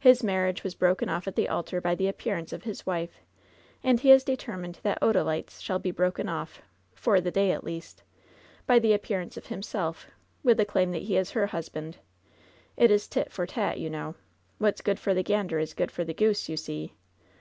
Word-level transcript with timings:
His 0.00 0.24
marriage 0.24 0.64
was 0.64 0.74
broken 0.74 1.08
off 1.08 1.28
at 1.28 1.36
the 1.36 1.48
altar 1.48 1.80
by 1.80 1.94
the 1.94 2.08
appearance 2.08 2.52
of 2.52 2.64
his 2.64 2.84
wife, 2.84 3.20
and 3.84 4.00
he 4.00 4.10
is 4.10 4.24
determined 4.24 4.80
that 4.82 5.00
Odalite's 5.00 5.60
shall 5.60 5.78
be 5.78 5.92
broken 5.92 6.28
off, 6.28 6.60
for 6.92 7.20
the 7.20 7.30
day 7.30 7.52
at 7.52 7.62
least, 7.62 8.02
by 8.66 8.80
the 8.80 8.92
appearance 8.92 9.36
of 9.36 9.46
himself, 9.46 10.08
with 10.42 10.56
the 10.56 10.64
claim 10.64 10.90
that 10.90 11.02
he 11.02 11.16
is 11.16 11.30
her 11.30 11.46
husband. 11.46 11.98
It 12.76 12.90
is 12.90 13.06
'tit 13.06 13.30
for 13.30 13.46
tat,' 13.46 13.78
you 13.78 13.90
know. 13.90 14.16
'What's 14.58 14.80
good 14.80 14.98
for 14.98 15.14
the 15.14 15.22
gander 15.22 15.60
is 15.60 15.72
good 15.72 15.92
for 15.92 16.02
the 16.02 16.14
goose,' 16.14 16.48
you 16.48 16.56
see. 16.56 16.94